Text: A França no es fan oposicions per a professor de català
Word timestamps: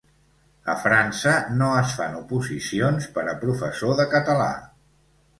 A 0.71 0.73
França 0.83 1.33
no 1.59 1.67
es 1.81 1.91
fan 1.99 2.15
oposicions 2.19 3.05
per 3.17 3.25
a 3.33 3.35
professor 3.43 3.93
de 4.01 4.07
català 4.15 4.49